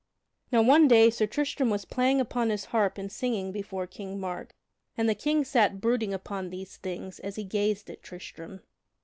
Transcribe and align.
Now 0.51 0.63
one 0.63 0.87
day 0.87 1.11
Sir 1.11 1.27
Tristram 1.27 1.69
was 1.69 1.85
playing 1.85 2.19
upon 2.19 2.49
his 2.49 2.65
harp 2.73 2.97
and 2.97 3.11
singing 3.11 3.51
before 3.51 3.85
King 3.85 4.19
Mark, 4.19 4.55
and 4.97 5.07
the 5.07 5.13
King 5.13 5.45
sat 5.45 5.79
brooding 5.79 6.11
upon 6.11 6.49
these 6.49 6.77
things 6.77 7.19
as 7.19 7.35
he 7.35 7.43
gazed 7.43 7.87
at 7.87 8.01
Tristram. 8.01 8.61